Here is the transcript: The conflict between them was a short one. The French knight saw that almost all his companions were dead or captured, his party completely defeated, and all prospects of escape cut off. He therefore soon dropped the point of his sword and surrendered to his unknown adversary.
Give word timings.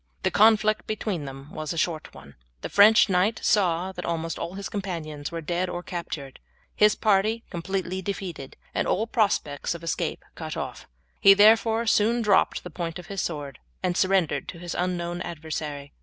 The 0.23 0.31
conflict 0.31 0.87
between 0.87 1.25
them 1.25 1.51
was 1.51 1.73
a 1.73 1.77
short 1.77 2.15
one. 2.15 2.33
The 2.61 2.69
French 2.69 3.07
knight 3.07 3.39
saw 3.43 3.91
that 3.91 4.03
almost 4.03 4.39
all 4.39 4.55
his 4.55 4.67
companions 4.67 5.31
were 5.31 5.41
dead 5.41 5.69
or 5.69 5.83
captured, 5.83 6.39
his 6.75 6.95
party 6.95 7.43
completely 7.51 8.01
defeated, 8.01 8.57
and 8.73 8.87
all 8.87 9.05
prospects 9.05 9.75
of 9.75 9.83
escape 9.83 10.25
cut 10.33 10.57
off. 10.57 10.87
He 11.19 11.35
therefore 11.35 11.85
soon 11.85 12.23
dropped 12.23 12.63
the 12.63 12.71
point 12.71 12.97
of 12.97 13.09
his 13.13 13.21
sword 13.21 13.59
and 13.83 13.95
surrendered 13.95 14.47
to 14.47 14.57
his 14.57 14.73
unknown 14.73 15.21
adversary. 15.21 15.93